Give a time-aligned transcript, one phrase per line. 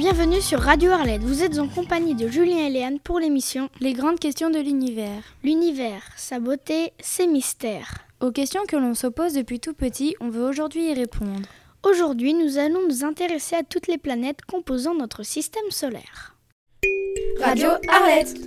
[0.00, 1.20] bienvenue sur Radio Arlette.
[1.20, 5.22] Vous êtes en compagnie de Julien et Léane pour l'émission Les grandes questions de l'univers.
[5.44, 7.98] L'univers, sa beauté, ses mystères.
[8.20, 11.46] Aux questions que l'on s'oppose depuis tout petit, on veut aujourd'hui y répondre.
[11.82, 16.34] Aujourd'hui, nous allons nous intéresser à toutes les planètes composant notre système solaire.
[17.38, 18.40] Radio Arlette.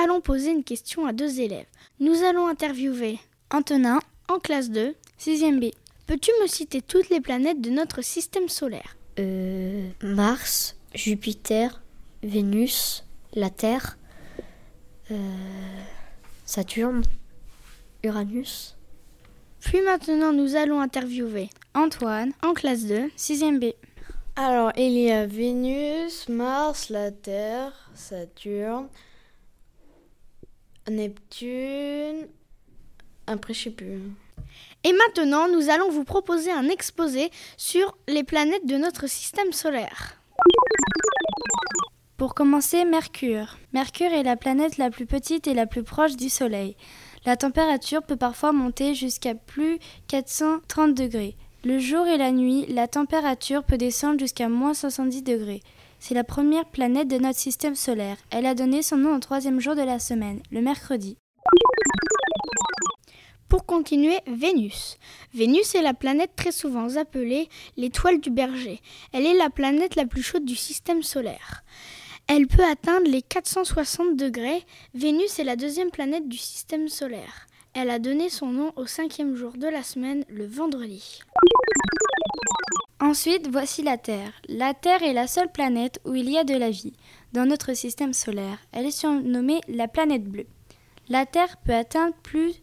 [0.00, 1.66] Allons poser une question à deux élèves.
[1.98, 3.18] Nous allons interviewer
[3.52, 3.98] Antonin,
[4.28, 5.74] en classe 2, 6e B.
[6.06, 8.94] Peux-tu me citer toutes les planètes de notre système solaire?
[9.20, 9.59] Euh,
[10.02, 11.82] Mars, Jupiter,
[12.22, 13.04] Vénus,
[13.34, 13.98] la Terre,
[15.10, 15.16] euh,
[16.44, 17.02] Saturne,
[18.02, 18.76] Uranus.
[19.60, 23.74] Puis maintenant, nous allons interviewer Antoine, en classe 2, 6e B.
[24.36, 28.88] Alors, il y a Vénus, Mars, la Terre, Saturne,
[30.88, 32.28] Neptune.
[33.26, 34.00] Après, je sais plus.
[34.84, 40.16] Et maintenant, nous allons vous proposer un exposé sur les planètes de notre système solaire.
[42.16, 43.58] Pour commencer, Mercure.
[43.72, 46.76] Mercure est la planète la plus petite et la plus proche du Soleil.
[47.24, 51.36] La température peut parfois monter jusqu'à plus 430 degrés.
[51.64, 55.62] Le jour et la nuit, la température peut descendre jusqu'à moins 70 degrés.
[55.98, 58.16] C'est la première planète de notre système solaire.
[58.30, 61.18] Elle a donné son nom au troisième jour de la semaine, le mercredi.
[63.50, 64.96] Pour continuer, Vénus.
[65.34, 68.80] Vénus est la planète très souvent appelée l'étoile du berger.
[69.12, 71.64] Elle est la planète la plus chaude du système solaire.
[72.28, 74.64] Elle peut atteindre les 460 degrés.
[74.94, 77.48] Vénus est la deuxième planète du système solaire.
[77.74, 81.18] Elle a donné son nom au cinquième jour de la semaine, le vendredi.
[83.00, 84.30] Ensuite, voici la Terre.
[84.48, 86.92] La Terre est la seule planète où il y a de la vie.
[87.32, 90.46] Dans notre système solaire, elle est surnommée la planète bleue.
[91.08, 92.62] La Terre peut atteindre plus,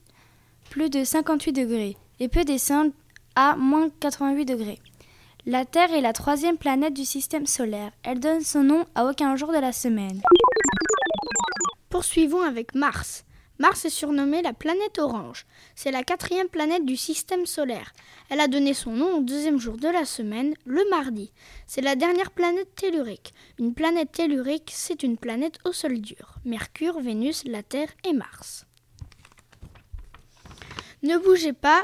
[0.69, 2.91] plus de 58 degrés et peut descendre
[3.35, 4.79] à moins 88 degrés.
[5.45, 7.91] La Terre est la troisième planète du système solaire.
[8.03, 10.21] Elle donne son nom à aucun jour de la semaine.
[11.89, 13.23] Poursuivons avec Mars.
[13.59, 15.45] Mars est surnommée la planète orange.
[15.73, 17.91] C'est la quatrième planète du système solaire.
[18.29, 21.31] Elle a donné son nom au deuxième jour de la semaine, le mardi.
[21.65, 23.33] C'est la dernière planète tellurique.
[23.57, 26.35] Une planète tellurique, c'est une planète au sol dur.
[26.45, 28.67] Mercure, Vénus, la Terre et Mars.
[31.03, 31.83] Ne bougez pas.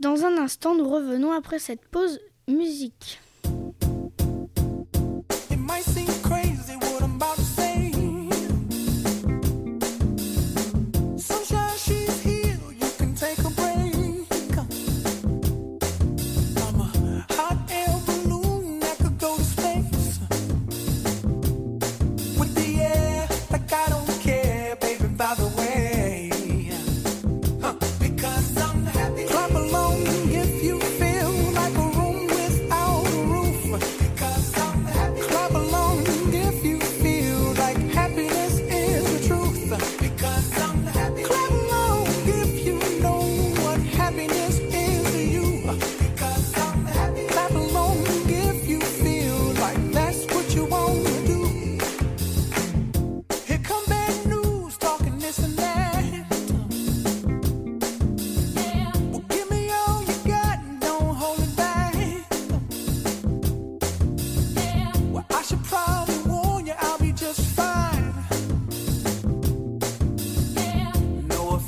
[0.00, 3.20] Dans un instant, nous revenons après cette pause musique.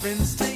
[0.06, 0.55] happens to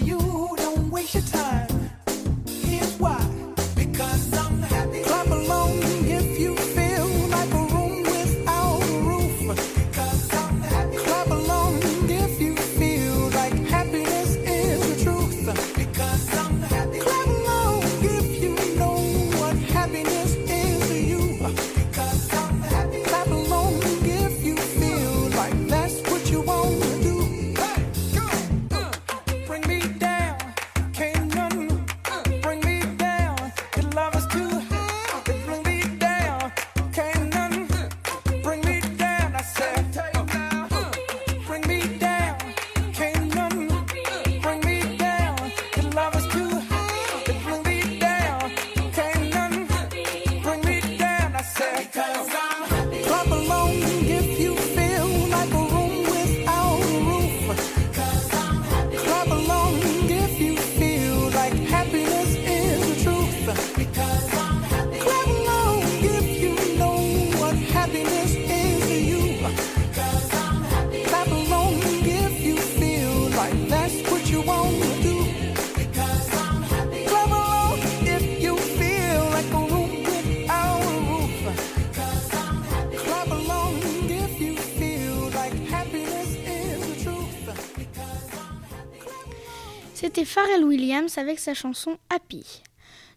[90.21, 92.45] C'était Pharrell Williams avec sa chanson Happy.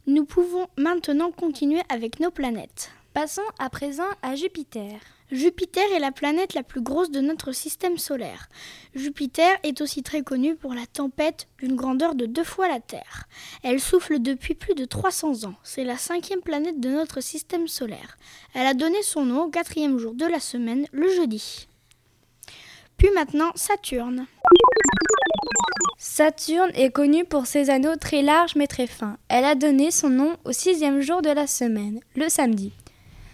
[0.08, 2.92] Nous pouvons maintenant continuer avec nos planètes.
[3.14, 5.02] Passons à présent à Jupiter.
[5.30, 8.48] Jupiter est la planète la plus grosse de notre système solaire.
[8.96, 13.28] Jupiter est aussi très connue pour la tempête d'une grandeur de deux fois la Terre.
[13.64, 15.56] Elle souffle depuis plus de 300 ans.
[15.62, 18.18] C'est la cinquième planète de notre système solaire.
[18.54, 21.68] Elle a donné son nom au quatrième jour de la semaine, le jeudi.
[22.96, 24.26] Puis maintenant, Saturne.
[26.06, 29.16] Saturne est connue pour ses anneaux très larges mais très fins.
[29.30, 32.74] Elle a donné son nom au sixième jour de la semaine, le samedi.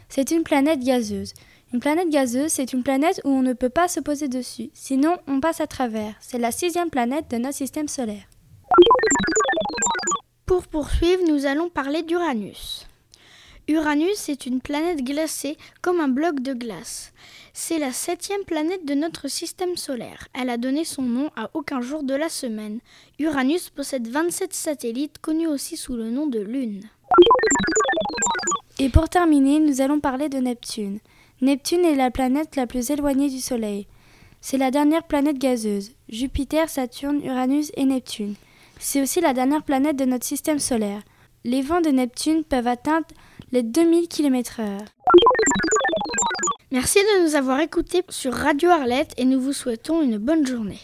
[0.08, 1.34] C'est une planète gazeuse.
[1.74, 5.18] Une planète gazeuse, c'est une planète où on ne peut pas se poser dessus, sinon
[5.28, 6.14] on passe à travers.
[6.20, 8.30] C'est la sixième planète de notre système solaire.
[10.46, 12.88] Pour poursuivre, nous allons parler d'Uranus.
[13.70, 17.14] Uranus est une planète glacée comme un bloc de glace.
[17.54, 20.28] C'est la septième planète de notre système solaire.
[20.34, 22.80] Elle a donné son nom à aucun jour de la semaine.
[23.20, 26.82] Uranus possède 27 satellites connus aussi sous le nom de Lune.
[28.80, 30.98] Et pour terminer, nous allons parler de Neptune.
[31.42, 33.86] Neptune est la planète la plus éloignée du Soleil.
[34.42, 35.92] C'est la dernière planète gazeuse.
[36.10, 38.34] Jupiter, Saturne, Uranus et Neptune.
[38.80, 41.04] C'est aussi la dernière planète de notre système solaire.
[41.44, 43.06] Les vents de Neptune peuvent atteindre
[43.52, 44.78] les 2000 km/h.
[46.72, 50.80] Merci de nous avoir écoutés sur Radio Arlette et nous vous souhaitons une bonne journée.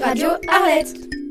[0.00, 1.23] Radio Arlette